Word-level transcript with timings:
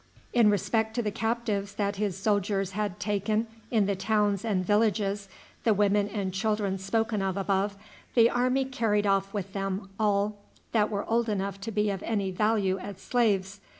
In 0.33 0.49
respect 0.49 0.95
to 0.95 1.03
the 1.03 1.11
captives 1.11 1.75
that 1.75 1.97
his 1.97 2.17
soldiers 2.17 2.71
had 2.71 2.99
taken 2.99 3.45
in 3.69 3.85
the 3.85 3.95
towns 3.95 4.43
and 4.43 4.65
villages 4.65 5.29
the 5.63 5.75
women 5.75 6.09
and 6.09 6.33
children 6.33 6.79
spoken 6.79 7.21
of 7.21 7.37
above 7.37 7.77
the 8.15 8.27
army 8.27 8.65
carried 8.65 9.05
off 9.05 9.31
with 9.31 9.53
them 9.53 9.89
all 9.99 10.37
that 10.71 10.89
were 10.89 11.07
old 11.07 11.29
enough 11.29 11.61
to 11.61 11.71
be 11.71 11.91
of 11.91 12.01
any 12.01 12.31
value 12.31 12.79
as 12.79 12.97
slaves. 12.97 13.59